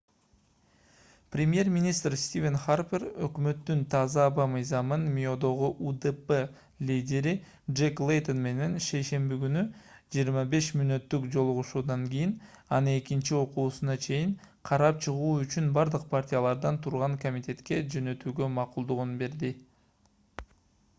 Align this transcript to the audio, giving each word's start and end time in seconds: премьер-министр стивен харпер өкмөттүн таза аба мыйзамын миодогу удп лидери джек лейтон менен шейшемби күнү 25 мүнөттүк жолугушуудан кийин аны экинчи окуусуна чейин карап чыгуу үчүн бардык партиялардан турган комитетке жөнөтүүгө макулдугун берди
премьер-министр 1.33 2.13
стивен 2.19 2.55
харпер 2.61 3.03
өкмөттүн 3.25 3.81
таза 3.95 4.23
аба 4.29 4.45
мыйзамын 4.53 5.03
миодогу 5.17 5.67
удп 5.91 6.31
лидери 6.91 7.33
джек 7.81 8.01
лейтон 8.11 8.41
менен 8.45 8.73
шейшемби 8.85 9.37
күнү 9.43 9.63
25 10.17 10.71
мүнөттүк 10.81 11.29
жолугушуудан 11.37 12.07
кийин 12.15 12.33
аны 12.79 12.97
экинчи 13.03 13.37
окуусуна 13.41 13.97
чейин 14.07 14.33
карап 14.71 15.05
чыгуу 15.07 15.29
үчүн 15.45 15.69
бардык 15.77 16.07
партиялардан 16.15 16.81
турган 16.87 17.19
комитетке 17.27 17.81
жөнөтүүгө 17.97 18.49
макулдугун 18.59 19.15
берди 19.23 19.53